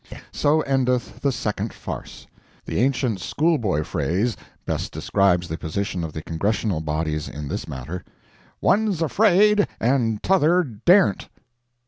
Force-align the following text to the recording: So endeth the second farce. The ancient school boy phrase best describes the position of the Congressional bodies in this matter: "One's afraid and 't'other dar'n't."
So 0.31 0.61
endeth 0.61 1.19
the 1.19 1.31
second 1.31 1.73
farce. 1.73 2.25
The 2.65 2.79
ancient 2.79 3.19
school 3.21 3.59
boy 3.59 3.83
phrase 3.83 4.35
best 4.65 4.91
describes 4.91 5.47
the 5.47 5.59
position 5.59 6.03
of 6.03 6.11
the 6.11 6.23
Congressional 6.23 6.81
bodies 6.81 7.29
in 7.29 7.47
this 7.49 7.67
matter: 7.67 8.03
"One's 8.61 9.03
afraid 9.03 9.67
and 9.79 10.19
't'other 10.23 10.63
dar'n't." 10.63 11.29